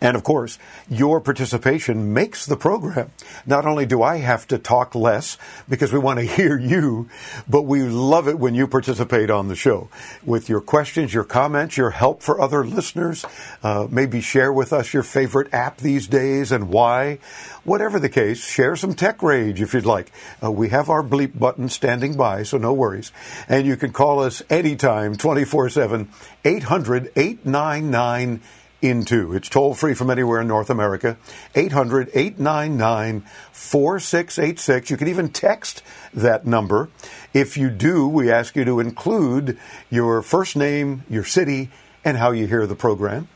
[0.00, 3.10] And of course, your participation makes the program.
[3.46, 7.08] Not only do I have to talk less because we want to hear you,
[7.48, 9.88] but we love it when you participate on the show
[10.24, 13.24] with your questions, your comments, your help for other listeners.
[13.62, 17.18] Uh, maybe share with us your favorite app these days and why.
[17.64, 20.10] Whatever the case, share some tech rage if you'd like.
[20.42, 23.12] Uh, we have our bleep button standing by, so no worries.
[23.48, 26.08] And you can call us anytime, 24 7,
[26.44, 28.40] 800 899
[28.82, 29.32] into.
[29.34, 31.16] It's toll free from anywhere in North America.
[31.54, 34.90] 800 899 4686.
[34.90, 36.90] You can even text that number.
[37.32, 39.58] If you do, we ask you to include
[39.90, 41.70] your first name, your city,
[42.04, 43.28] and how you hear the program.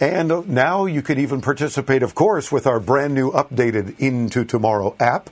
[0.00, 4.44] And uh, now you can even participate, of course, with our brand new updated Into
[4.44, 5.30] Tomorrow app.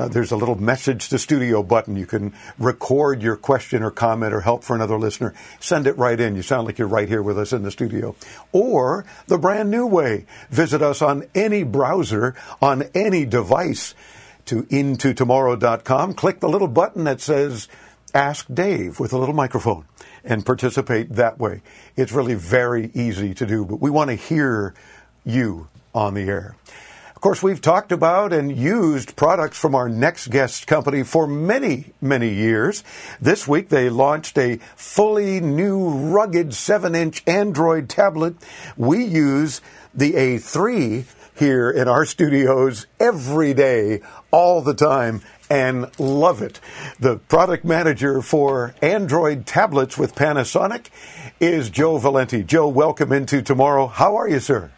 [0.00, 1.94] Uh, there's a little message to studio button.
[1.94, 5.34] You can record your question or comment or help for another listener.
[5.58, 6.36] Send it right in.
[6.36, 8.16] You sound like you're right here with us in the studio.
[8.50, 10.24] Or the brand new way.
[10.48, 13.94] Visit us on any browser, on any device
[14.46, 16.14] to intotomorrow.com.
[16.14, 17.68] Click the little button that says
[18.14, 19.84] Ask Dave with a little microphone
[20.24, 21.60] and participate that way.
[21.94, 24.72] It's really very easy to do, but we want to hear
[25.26, 26.56] you on the air.
[27.20, 31.92] Of course, we've talked about and used products from our next guest company for many,
[32.00, 32.82] many years.
[33.20, 38.36] This week they launched a fully new rugged 7 inch Android tablet.
[38.74, 39.60] We use
[39.92, 41.04] the A3
[41.38, 46.58] here in our studios every day, all the time, and love it.
[47.00, 50.86] The product manager for Android tablets with Panasonic
[51.38, 52.42] is Joe Valenti.
[52.42, 53.88] Joe, welcome into tomorrow.
[53.88, 54.70] How are you, sir?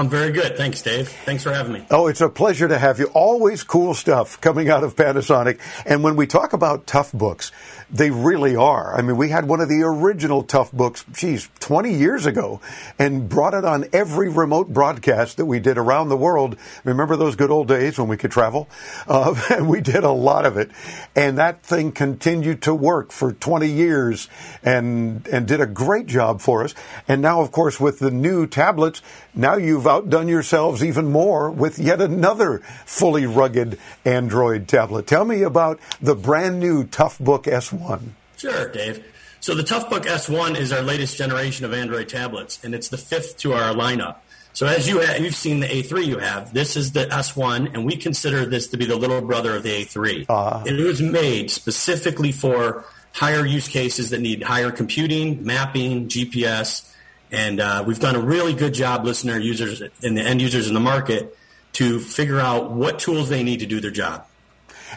[0.00, 0.56] I'm very good.
[0.56, 1.10] Thanks, Dave.
[1.10, 1.84] Thanks for having me.
[1.90, 3.08] Oh, it's a pleasure to have you.
[3.08, 5.60] Always cool stuff coming out of Panasonic.
[5.84, 7.50] And when we talk about Toughbooks,
[7.90, 8.96] they really are.
[8.96, 12.62] I mean, we had one of the original Toughbooks, geez, 20 years ago,
[12.98, 16.56] and brought it on every remote broadcast that we did around the world.
[16.84, 18.68] Remember those good old days when we could travel?
[19.10, 20.70] Uh, and we did a lot of it.
[21.16, 24.28] And that thing continued to work for 20 years
[24.62, 26.74] and, and did a great job for us.
[27.08, 29.02] And now, of course, with the new tablets,
[29.34, 35.06] now you've outdone yourselves even more with yet another fully rugged Android tablet.
[35.08, 38.00] Tell me about the brand new Toughbook S1.
[38.36, 39.04] Sure, Dave.
[39.40, 43.38] So the Toughbook S1 is our latest generation of Android tablets, and it's the fifth
[43.38, 44.16] to our lineup.
[44.52, 47.84] So as you have, you've seen the A3 you have, this is the S1, and
[47.84, 50.26] we consider this to be the little brother of the A3.
[50.28, 50.64] Uh-huh.
[50.66, 56.86] It was made specifically for higher use cases that need higher computing, mapping, GPS,
[57.32, 60.74] and uh, we've done a really good job our users and the end users in
[60.74, 61.36] the market
[61.72, 64.26] to figure out what tools they need to do their job.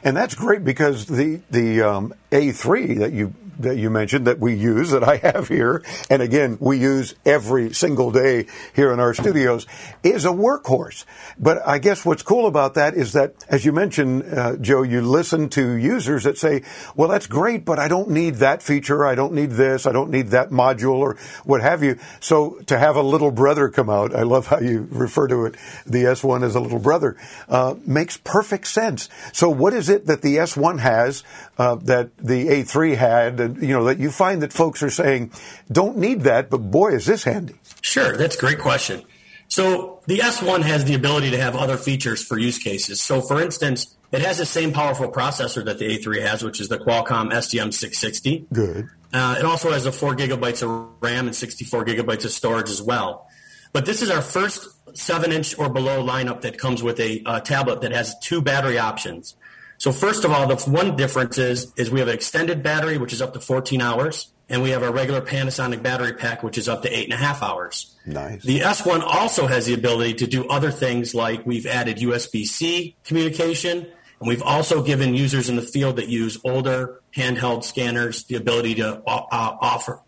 [0.03, 4.53] And that's great because the the um, A3 that you that you mentioned that we
[4.53, 9.13] use that I have here, and again we use every single day here in our
[9.13, 9.65] studios,
[10.03, 11.05] is a workhorse.
[11.39, 15.01] But I guess what's cool about that is that, as you mentioned, uh, Joe, you
[15.01, 16.63] listen to users that say,
[16.95, 19.05] "Well, that's great, but I don't need that feature.
[19.05, 19.85] I don't need this.
[19.85, 23.69] I don't need that module, or what have you." So to have a little brother
[23.69, 27.17] come out, I love how you refer to it, the S1 as a little brother,
[27.49, 29.09] uh, makes perfect sense.
[29.31, 31.23] So what is it that the S1 has
[31.57, 33.39] uh, that the A3 had?
[33.43, 35.31] And you know that you find that folks are saying
[35.71, 37.55] don't need that, but boy, is this handy.
[37.81, 39.03] Sure, that's a great question.
[39.47, 43.01] So the S1 has the ability to have other features for use cases.
[43.01, 46.69] So for instance, it has the same powerful processor that the A3 has, which is
[46.69, 48.45] the Qualcomm SDM660.
[48.51, 48.89] Good.
[49.13, 52.81] Uh, it also has a four gigabytes of RAM and 64 gigabytes of storage as
[52.81, 53.27] well.
[53.73, 57.39] But this is our first seven inch or below lineup that comes with a uh,
[57.39, 59.35] tablet that has two battery options.
[59.77, 63.13] So first of all, the one difference is, is we have an extended battery, which
[63.13, 66.69] is up to 14 hours, and we have our regular Panasonic battery pack, which is
[66.69, 67.95] up to eight and a half hours.
[68.05, 68.43] Nice.
[68.43, 73.87] The S1 also has the ability to do other things like we've added USB-C communication,
[74.19, 78.75] and we've also given users in the field that use older handheld scanners the ability
[78.75, 80.01] to uh, offer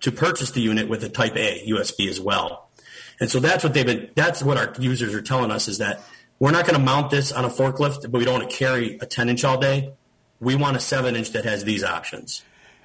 [0.00, 2.68] to purchase the unit with a Type A USB as well.
[3.20, 4.10] And so that's what they've been.
[4.14, 6.00] That's what our users are telling us is that
[6.40, 8.96] we're not going to mount this on a forklift, but we don't want to carry
[9.00, 9.92] a 10 inch all day.
[10.40, 12.42] We want a 7 inch that has these options.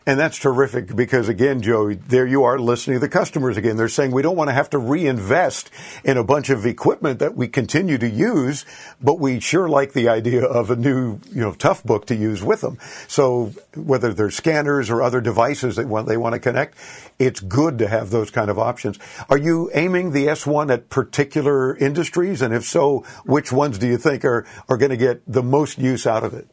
[0.07, 3.75] And that's terrific because again, Joe, there you are listening to the customers again.
[3.75, 5.71] They're saying we don't want to have to reinvest
[6.03, 8.65] in a bunch of equipment that we continue to use,
[9.01, 12.61] but we sure like the idea of a new, you know, Toughbook to use with
[12.61, 12.77] them.
[13.07, 16.77] So whether they're scanners or other devices that want, they want to connect,
[17.17, 18.99] it's good to have those kind of options.
[19.27, 22.43] Are you aiming the S1 at particular industries?
[22.43, 25.79] And if so, which ones do you think are, are going to get the most
[25.79, 26.47] use out of it?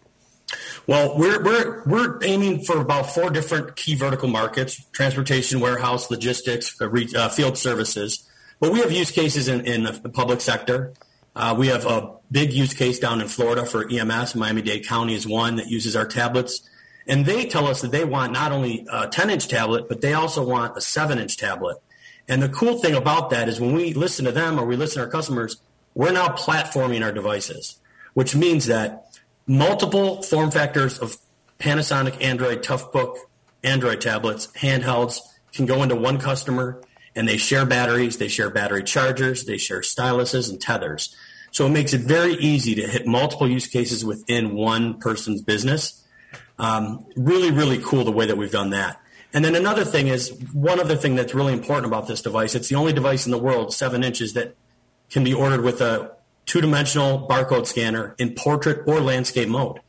[0.86, 6.80] Well, we're, we're, we're aiming for about four different key vertical markets transportation, warehouse, logistics,
[6.80, 8.28] uh, uh, field services.
[8.60, 10.92] But we have use cases in, in the public sector.
[11.34, 14.34] Uh, we have a big use case down in Florida for EMS.
[14.34, 16.68] Miami Dade County is one that uses our tablets.
[17.06, 20.12] And they tell us that they want not only a 10 inch tablet, but they
[20.12, 21.78] also want a 7 inch tablet.
[22.28, 25.00] And the cool thing about that is when we listen to them or we listen
[25.00, 25.60] to our customers,
[25.94, 27.78] we're now platforming our devices,
[28.14, 29.11] which means that
[29.46, 31.16] multiple form factors of
[31.58, 33.16] Panasonic Android Toughbook
[33.64, 35.20] Android tablets, handhelds,
[35.52, 36.82] can go into one customer
[37.14, 41.14] and they share batteries, they share battery chargers, they share styluses and tethers.
[41.50, 46.02] So it makes it very easy to hit multiple use cases within one person's business.
[46.58, 48.98] Um, really, really cool the way that we've done that.
[49.34, 52.54] And then another thing is one other thing that's really important about this device.
[52.54, 54.56] It's the only device in the world, seven inches, that
[55.10, 56.12] can be ordered with a
[56.52, 59.80] two-dimensional barcode scanner in portrait or landscape mode.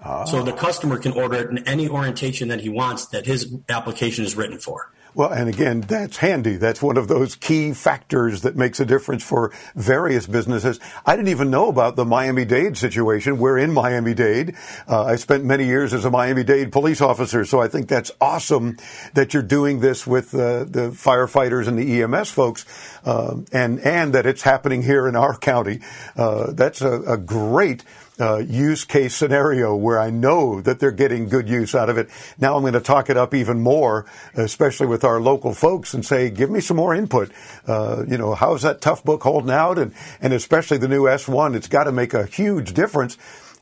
[0.00, 0.24] Ah.
[0.24, 4.24] So the customer can order it in any orientation that he wants that his application
[4.24, 4.90] is written for.
[5.16, 6.56] Well, and again, that's handy.
[6.56, 10.78] That's one of those key factors that makes a difference for various businesses.
[11.06, 13.38] I didn't even know about the Miami Dade situation.
[13.38, 14.56] We're in Miami Dade.
[14.86, 18.10] Uh, I spent many years as a Miami Dade police officer, so I think that's
[18.20, 18.76] awesome
[19.14, 22.66] that you're doing this with uh, the firefighters and the EMS folks,
[23.06, 25.80] uh, and and that it's happening here in our county.
[26.14, 27.84] Uh, that's a, a great
[28.18, 32.08] uh, use case scenario where I know that they're getting good use out of it.
[32.38, 36.04] Now I'm going to talk it up even more, especially with our local folks, and
[36.04, 37.30] say, give me some more input.
[37.66, 41.54] Uh, you know, how's that Toughbook holding out, and and especially the new S1.
[41.54, 43.18] It's got to make a huge difference.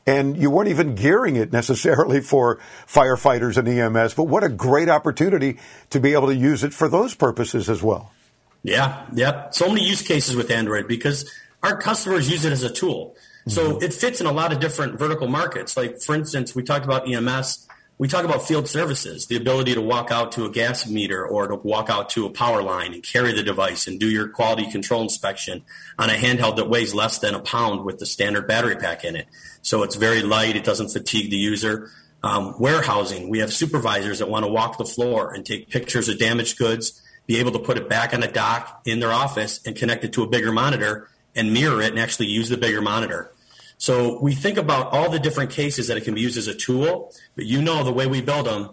[0.07, 4.87] And you weren't even gearing it necessarily for firefighters and EMS, but what a great
[4.87, 5.57] opportunity
[5.89, 8.11] to be able to use it for those purposes as well.
[8.61, 9.49] Yeah, yeah.
[9.49, 11.31] So many use cases with Android because
[11.63, 13.15] our customers use it as a tool.
[13.47, 13.83] So mm-hmm.
[13.83, 15.77] it fits in a lot of different vertical markets.
[15.77, 17.67] Like, for instance, we talked about EMS.
[17.97, 21.47] We talk about field services, the ability to walk out to a gas meter or
[21.47, 24.69] to walk out to a power line and carry the device and do your quality
[24.69, 25.63] control inspection
[25.97, 29.15] on a handheld that weighs less than a pound with the standard battery pack in
[29.15, 29.27] it.
[29.61, 30.57] So it's very light.
[30.57, 31.89] It doesn't fatigue the user.
[32.21, 36.17] Um, warehousing, we have supervisors that want to walk the floor and take pictures of
[36.17, 39.75] damaged goods, be able to put it back on a dock in their office and
[39.75, 43.31] connect it to a bigger monitor and mirror it and actually use the bigger monitor.
[43.85, 46.55] So we think about all the different cases that it can be used as a
[46.55, 48.71] tool, but you know the way we build them,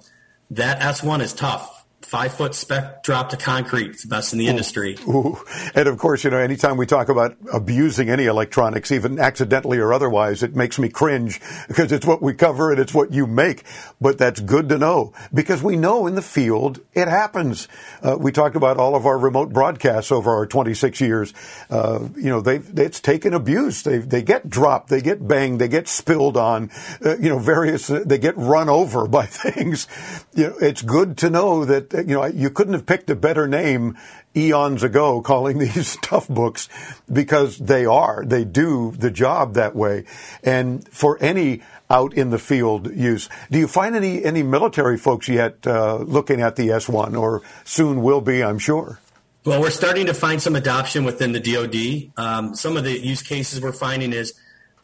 [0.51, 1.82] that S1 is tough
[2.13, 3.87] five foot spec drop to concrete.
[3.87, 4.99] It's the best in the industry.
[5.09, 5.39] Ooh.
[5.75, 9.95] And of course, you know, anytime we talk about abusing any electronics, even accidentally or
[9.95, 13.65] otherwise, it makes me cringe because it's what we cover and it's what you make.
[13.99, 17.67] But that's good to know because we know in the field it happens.
[18.03, 21.33] Uh, we talked about all of our remote broadcasts over our 26 years.
[21.71, 23.85] Uh, you know, they it's taken abuse.
[23.85, 26.71] They they get dropped, they get banged, they get spilled on.
[27.03, 29.89] Uh, you know, various they get run over by things.
[30.35, 33.49] You know, it's good to know that you know, you couldn't have picked a better
[33.49, 33.97] name
[34.37, 36.69] eons ago calling these Toughbooks
[37.13, 38.25] because they are.
[38.25, 40.05] They do the job that way.
[40.43, 45.29] And for any out in the field use, do you find any, any military folks
[45.29, 48.99] yet uh, looking at the S1 or soon will be, I'm sure?
[49.45, 52.13] Well, we're starting to find some adoption within the DoD.
[52.17, 54.35] Um, some of the use cases we're finding is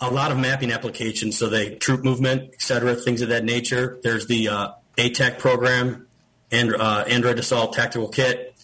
[0.01, 3.99] a lot of mapping applications, so the troop movement, et cetera, things of that nature.
[4.03, 6.08] There's the uh, ATAK program
[6.51, 8.55] and, uh, Android Assault Tactical Kit.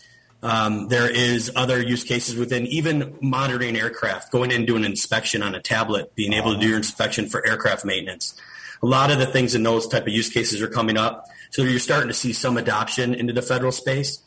[0.42, 4.90] Um, there is other use cases within even monitoring aircraft, going in and doing an
[4.90, 8.34] inspection on a tablet, being able to do your inspection for aircraft maintenance.
[8.82, 11.26] A lot of the things in those type of use cases are coming up.
[11.48, 14.20] So you're starting to see some adoption into the federal space,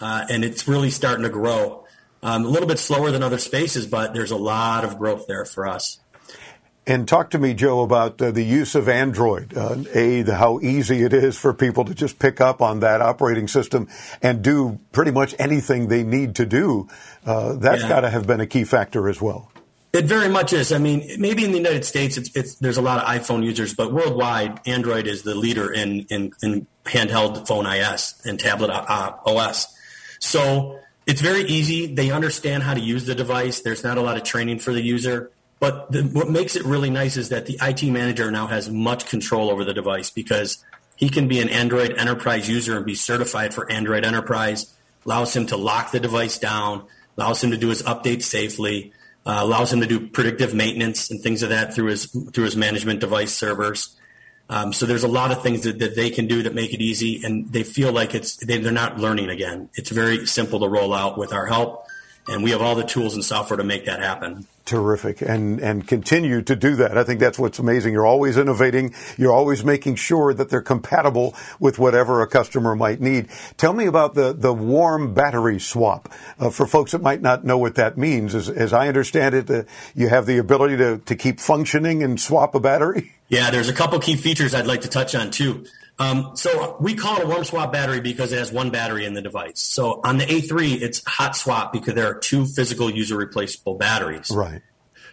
[0.00, 1.86] uh, and it's really starting to grow.
[2.22, 5.46] Um, a little bit slower than other spaces, but there's a lot of growth there
[5.46, 5.98] for us.
[6.86, 9.56] And talk to me, Joe, about uh, the use of Android.
[9.56, 13.00] Uh, a, the, how easy it is for people to just pick up on that
[13.00, 13.88] operating system
[14.20, 16.88] and do pretty much anything they need to do.
[17.24, 17.88] Uh, that's yeah.
[17.88, 19.50] got to have been a key factor as well.
[19.94, 20.72] It very much is.
[20.72, 23.72] I mean, maybe in the United States, it's, it's, there's a lot of iPhone users,
[23.74, 29.12] but worldwide, Android is the leader in, in, in handheld phone IS and tablet uh,
[29.24, 29.68] OS.
[30.18, 31.94] So it's very easy.
[31.94, 33.60] They understand how to use the device.
[33.60, 35.30] There's not a lot of training for the user.
[35.64, 39.06] But the, what makes it really nice is that the IT manager now has much
[39.06, 40.62] control over the device because
[40.94, 44.74] he can be an Android enterprise user and be certified for Android enterprise,
[45.06, 46.84] allows him to lock the device down,
[47.16, 48.92] allows him to do his updates safely,
[49.24, 52.56] uh, allows him to do predictive maintenance and things of that through his through his
[52.56, 53.98] management device servers.
[54.50, 56.82] Um, so there's a lot of things that, that they can do that make it
[56.82, 59.70] easy, and they feel like it's they, they're not learning again.
[59.72, 61.86] It's very simple to roll out with our help,
[62.28, 65.86] and we have all the tools and software to make that happen terrific and and
[65.86, 66.96] continue to do that.
[66.96, 67.92] I think that's what's amazing.
[67.92, 68.94] You're always innovating.
[69.16, 73.28] You're always making sure that they're compatible with whatever a customer might need.
[73.56, 77.58] Tell me about the the warm battery swap uh, for folks that might not know
[77.58, 78.34] what that means.
[78.34, 82.20] As, as I understand it, uh, you have the ability to to keep functioning and
[82.20, 83.12] swap a battery.
[83.28, 85.66] Yeah, there's a couple key features I'd like to touch on too.
[85.98, 89.14] Um, so we call it a warm swap battery because it has one battery in
[89.14, 89.60] the device.
[89.60, 94.30] So on the A3, it's hot swap because there are two physical user replaceable batteries.
[94.30, 94.62] Right.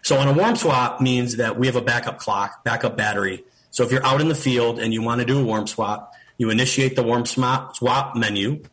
[0.01, 3.43] So on a warm swap means that we have a backup clock, backup battery.
[3.69, 6.13] So if you're out in the field and you want to do a warm swap,
[6.37, 8.63] you initiate the warm swap, swap menu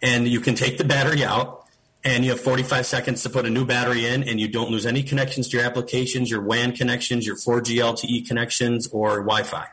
[0.00, 1.64] and you can take the battery out
[2.04, 4.86] and you have 45 seconds to put a new battery in and you don't lose
[4.86, 9.66] any connections to your applications, your WAN connections, your 4G LTE connections or Wi-Fi.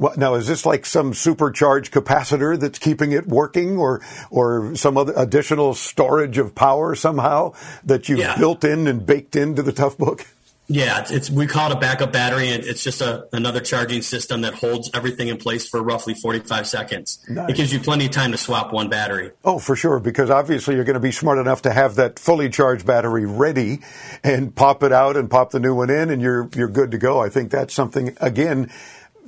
[0.00, 4.96] Well, now, is this like some supercharged capacitor that's keeping it working, or or some
[4.96, 7.52] other additional storage of power somehow
[7.84, 8.38] that you've yeah.
[8.38, 10.26] built in and baked into the Toughbook?
[10.68, 14.00] Yeah, it's, it's we call it a backup battery, and it's just a, another charging
[14.00, 17.22] system that holds everything in place for roughly 45 seconds.
[17.28, 17.50] Nice.
[17.50, 19.32] It gives you plenty of time to swap one battery.
[19.44, 22.48] Oh, for sure, because obviously you're going to be smart enough to have that fully
[22.48, 23.80] charged battery ready
[24.22, 26.98] and pop it out and pop the new one in, and you're you're good to
[26.98, 27.20] go.
[27.20, 28.70] I think that's something again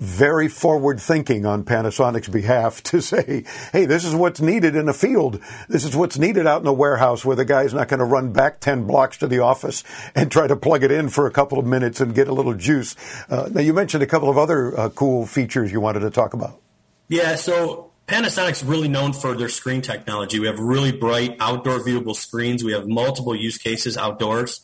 [0.02, 4.92] very forward thinking on Panasonic's behalf to say, hey, this is what's needed in a
[4.92, 5.40] field.
[5.68, 8.32] This is what's needed out in a warehouse where the guy's not going to run
[8.32, 9.84] back 10 blocks to the office
[10.16, 12.54] and try to plug it in for a couple of minutes and get a little
[12.54, 12.96] juice.
[13.30, 16.34] Uh, now, you mentioned a couple of other uh, cool features you wanted to talk
[16.34, 16.60] about.
[17.06, 20.40] Yeah, so Panasonic's really known for their screen technology.
[20.40, 22.64] We have really bright outdoor viewable screens.
[22.64, 24.62] We have multiple use cases outdoors.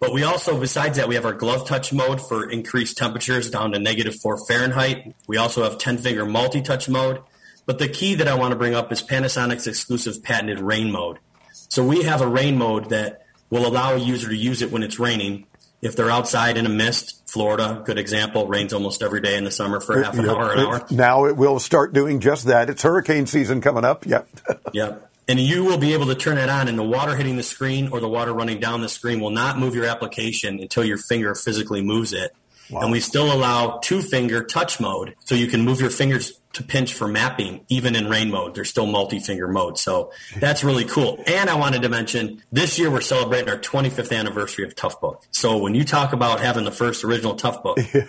[0.00, 3.72] But we also, besides that, we have our glove touch mode for increased temperatures down
[3.72, 5.14] to negative four Fahrenheit.
[5.26, 7.20] We also have 10 finger multi touch mode.
[7.66, 11.18] But the key that I want to bring up is Panasonic's exclusive patented rain mode.
[11.52, 14.82] So we have a rain mode that will allow a user to use it when
[14.82, 15.46] it's raining.
[15.82, 19.50] If they're outside in a mist, Florida, good example, rains almost every day in the
[19.50, 20.34] summer for half an Yep.
[20.36, 20.86] hour, an hour.
[20.90, 22.70] Now it will start doing just that.
[22.70, 24.06] It's hurricane season coming up.
[24.06, 24.28] Yep.
[24.72, 25.07] Yep.
[25.28, 27.88] And you will be able to turn it on, and the water hitting the screen
[27.88, 31.34] or the water running down the screen will not move your application until your finger
[31.34, 32.34] physically moves it.
[32.70, 36.62] And we still allow two finger touch mode, so you can move your fingers to
[36.62, 38.54] pinch for mapping, even in rain mode.
[38.54, 39.78] There's still multi finger mode.
[39.78, 41.22] So that's really cool.
[41.26, 45.56] And I wanted to mention this year we're celebrating our 25th anniversary of toughbook So
[45.56, 47.78] when you talk about having the first original toughbook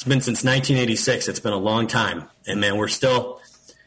[0.00, 1.28] it's been since 1986.
[1.28, 2.26] It's been a long time.
[2.46, 3.38] And man, we're still,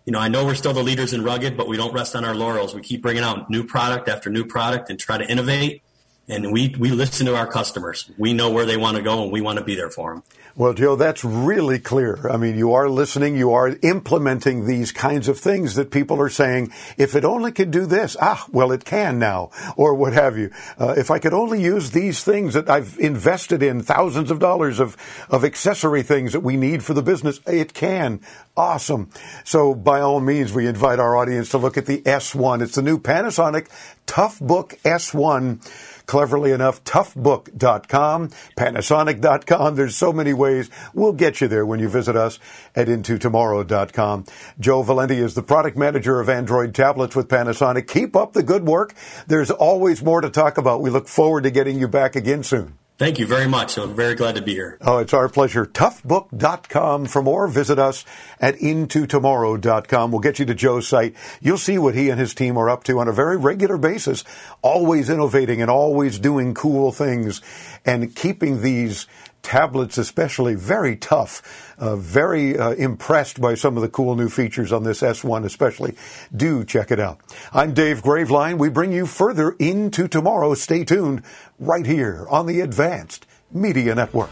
[0.06, 2.26] you know, I know we're still the leaders in rugged, but we don't rest on
[2.26, 2.74] our laurels.
[2.74, 5.83] We keep bringing out new product after new product and try to innovate.
[6.28, 8.10] And we, we listen to our customers.
[8.18, 10.24] We know where they want to go and we want to be there for them.
[10.56, 12.30] Well, Joe, that's really clear.
[12.30, 16.30] I mean, you are listening, you are implementing these kinds of things that people are
[16.30, 20.38] saying, if it only could do this, ah, well, it can now, or what have
[20.38, 20.52] you.
[20.80, 24.80] Uh, if I could only use these things that I've invested in thousands of dollars
[24.80, 24.96] of,
[25.28, 28.22] of accessory things that we need for the business, it can.
[28.56, 29.10] Awesome.
[29.44, 32.62] So by all means, we invite our audience to look at the S1.
[32.62, 33.70] It's the new Panasonic
[34.06, 35.66] Toughbook S1
[36.06, 39.76] cleverly enough, toughbook.com, panasonic.com.
[39.76, 40.70] There's so many ways.
[40.94, 42.40] We'll get you there when you visit us
[42.76, 44.26] at intotomorrow.com.
[44.60, 47.88] Joe Valenti is the product manager of Android tablets with Panasonic.
[47.88, 48.94] Keep up the good work.
[49.28, 50.82] There's always more to talk about.
[50.82, 52.78] We look forward to getting you back again soon.
[53.00, 53.78] Thank you very much.
[53.78, 54.78] I'm very glad to be here.
[54.80, 55.66] Oh, it's our pleasure.
[55.66, 57.08] Toughbook.com.
[57.08, 58.06] For more, visit us
[58.40, 60.12] at intotomorrow.com.
[60.12, 61.16] We'll get you to Joe's site.
[61.42, 64.24] You'll see what he and his team are up to on a very regular basis,
[64.62, 67.42] always innovating and always doing cool things
[67.84, 69.08] and keeping these
[69.44, 71.76] tablets especially very tough.
[71.78, 75.96] Uh, very uh, impressed by some of the cool new features on this S1 especially.
[76.36, 77.20] Do check it out.
[77.54, 78.58] I'm Dave Graveline.
[78.58, 80.54] We bring you further into tomorrow.
[80.56, 81.24] Stay tuned
[81.60, 84.32] right here on the Advanced Media Network.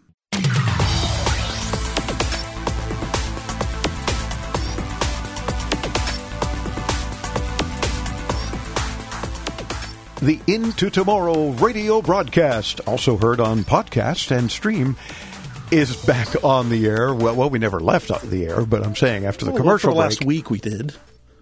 [10.21, 14.95] The Into Tomorrow radio broadcast, also heard on podcast and stream,
[15.71, 17.11] is back on the air.
[17.15, 19.95] Well, well, we never left the air, but I'm saying after the Well, commercial for
[19.95, 20.93] the last week we did.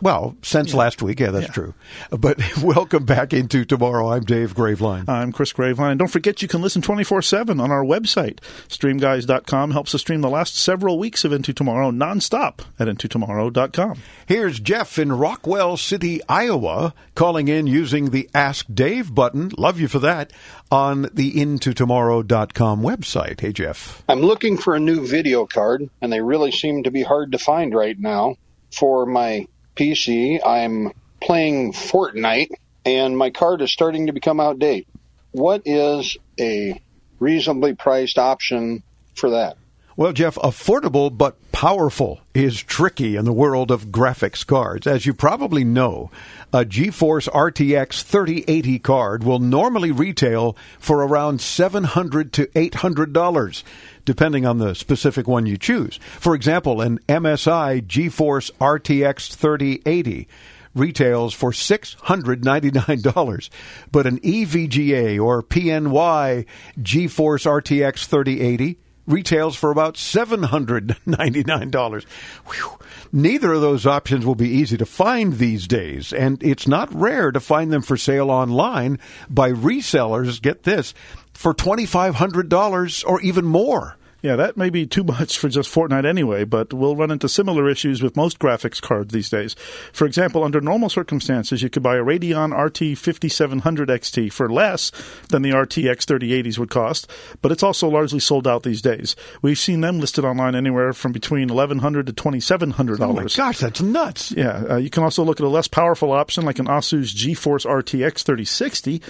[0.02, 1.74] Well, since last week, yeah, that's true.
[2.10, 4.14] But welcome back into tomorrow.
[4.14, 5.10] I'm Dave Graveline.
[5.10, 5.98] I'm Chris Graveline.
[5.98, 8.40] Don't forget you can listen 24-7 on our website.
[8.70, 14.00] Streamguys.com helps us stream the last several weeks of Into Tomorrow nonstop at intotomorrow.com.
[14.26, 19.52] Here's Jeff in Rockwell City, Iowa, calling in using the Ask Dave button.
[19.58, 20.32] Love you for that
[20.72, 23.42] on the intotomorrow.com website.
[23.42, 24.04] Hey, Jeff.
[24.08, 27.38] I'm looking for a new video card, and they really seem to be hard to
[27.38, 28.36] find right now.
[28.72, 29.48] For my
[29.80, 32.52] PC, I'm playing Fortnite,
[32.86, 34.88] and my card is starting to become outdated.
[35.32, 36.82] What is a
[37.18, 38.84] reasonably priced option
[39.16, 39.56] for that?
[39.96, 44.88] Well, Jeff, affordable but powerful is tricky in the world of graphics cards.
[44.88, 46.10] As you probably know,
[46.54, 53.64] a GeForce RTX 3080 card will normally retail for around $700 to $800,
[54.06, 56.00] depending on the specific one you choose.
[56.18, 60.30] For example, an MSI GeForce RTX 3080
[60.74, 63.50] retails for $699,
[63.92, 66.46] but an EVGA or PNY
[66.80, 68.80] GeForce RTX 3080
[69.10, 72.06] retails for about $799.
[72.46, 72.78] Whew.
[73.12, 77.32] Neither of those options will be easy to find these days, and it's not rare
[77.32, 79.00] to find them for sale online
[79.30, 80.94] by resellers, get this,
[81.34, 83.98] for $2,500 or even more.
[84.22, 87.70] Yeah, that may be too much for just Fortnite anyway, but we'll run into similar
[87.70, 89.56] issues with most graphics cards these days.
[89.94, 94.92] For example, under normal circumstances, you could buy a Radeon RT 5700 XT for less
[95.30, 97.10] than the RTX 3080s would cost,
[97.42, 99.16] but it's also largely sold out these days.
[99.42, 103.00] We've seen them listed online anywhere from between 1,100 to $2,700.
[103.00, 104.32] Oh my gosh, that's nuts.
[104.32, 107.66] Yeah, uh, you can also look at a less powerful option like an Asus GeForce
[107.66, 109.02] RTX 3060.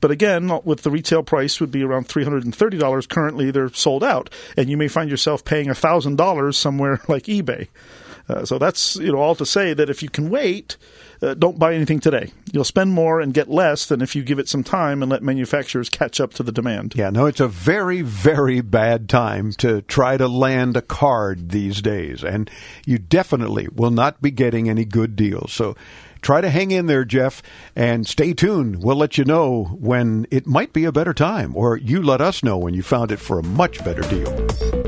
[0.00, 4.30] But again, with the retail price would be around $330 currently, they're sold out.
[4.56, 7.68] And you may find yourself paying $1,000 somewhere like eBay.
[8.28, 10.76] Uh, so that's you know all to say that if you can wait,
[11.22, 12.30] uh, don't buy anything today.
[12.52, 15.22] You'll spend more and get less than if you give it some time and let
[15.22, 16.94] manufacturers catch up to the demand.
[16.94, 21.80] Yeah, no, it's a very, very bad time to try to land a card these
[21.80, 22.50] days, and
[22.84, 25.52] you definitely will not be getting any good deals.
[25.52, 25.74] So
[26.22, 27.42] try to hang in there, Jeff,
[27.76, 28.82] and stay tuned.
[28.82, 32.42] We'll let you know when it might be a better time, or you let us
[32.42, 34.87] know when you found it for a much better deal.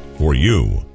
[0.21, 0.85] for you.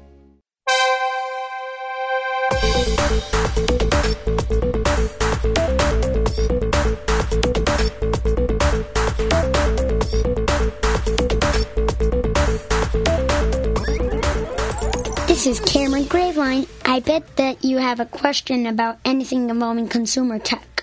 [15.27, 16.65] This is Cameron Graveline.
[16.85, 20.76] I bet that you have a question about anything involving consumer tech.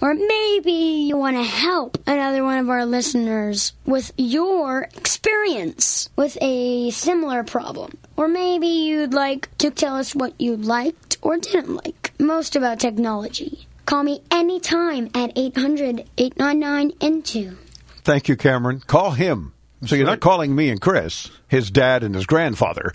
[0.00, 6.36] Or maybe you want to help another one of our listeners with your experience with
[6.40, 7.96] a similar problem.
[8.16, 12.80] Or maybe you'd like to tell us what you liked or didn't like most about
[12.80, 13.66] technology.
[13.86, 17.56] Call me anytime at 800 899 INTO.
[18.02, 18.80] Thank you, Cameron.
[18.80, 19.52] Call him.
[19.84, 22.92] So you're not calling me and Chris, his dad and his grandfather.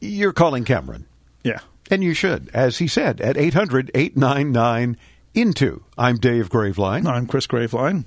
[0.00, 1.06] You're calling Cameron.
[1.42, 1.60] Yeah.
[1.90, 4.98] And you should, as he said, at 800 899 INTO.
[5.36, 7.06] I'm Dave Graveline.
[7.06, 8.04] I'm Chris Graveline.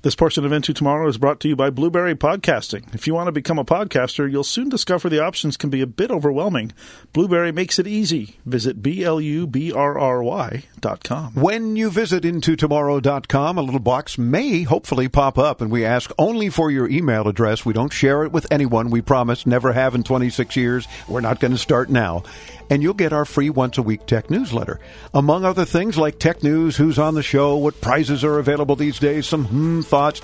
[0.00, 2.94] This portion of Into Tomorrow is brought to you by Blubrry Podcasting.
[2.94, 5.86] If you want to become a podcaster, you'll soon discover the options can be a
[5.86, 6.72] bit overwhelming.
[7.12, 8.38] Blubrry makes it easy.
[8.46, 11.34] Visit B-L-U-B-R-R-Y dot com.
[11.34, 16.48] When you visit intotomorrow.com, a little box may hopefully pop up, and we ask only
[16.48, 17.66] for your email address.
[17.66, 20.88] We don't share it with anyone, we promise, never have in 26 years.
[21.06, 22.22] We're not going to start now.
[22.70, 24.80] And you'll get our free once a week tech newsletter.
[25.12, 28.98] Among other things like tech news, who's on the show, what prizes are available these
[28.98, 30.22] days, some hmm thoughts.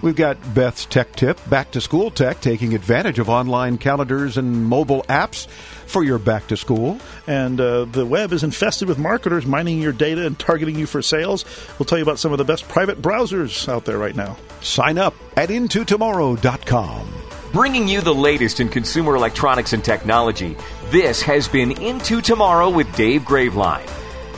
[0.00, 4.64] We've got Beth's Tech Tip, back to school tech, taking advantage of online calendars and
[4.64, 7.00] mobile apps for your back to school.
[7.26, 11.02] And uh, the web is infested with marketers mining your data and targeting you for
[11.02, 11.44] sales.
[11.78, 14.36] We'll tell you about some of the best private browsers out there right now.
[14.60, 17.12] Sign up at intotomorrow.com.
[17.52, 20.54] Bringing you the latest in consumer electronics and technology,
[20.90, 23.86] this has been Into Tomorrow with Dave Graveline.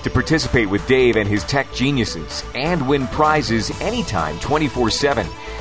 [0.03, 5.27] To participate with Dave and his tech geniuses and win prizes anytime 24 7,